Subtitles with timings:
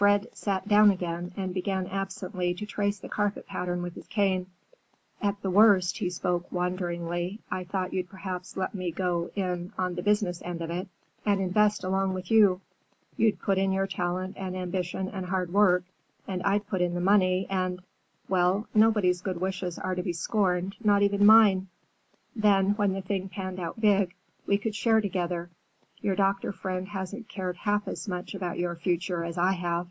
[0.00, 4.46] Fred sat down again and began absently to trace the carpet pattern with his cane.
[5.20, 9.94] "At the worst," he spoke wanderingly, "I thought you'd perhaps let me go in on
[9.96, 10.88] the business end of it
[11.26, 12.62] and invest along with you.
[13.18, 15.84] You'd put in your talent and ambition and hard work,
[16.26, 21.02] and I'd put in the money and—well, nobody's good wishes are to be scorned, not
[21.02, 21.68] even mine.
[22.34, 24.14] Then, when the thing panned out big,
[24.46, 25.50] we could share together.
[26.02, 29.86] Your doctor friend hasn't cared half so much about your future as I have."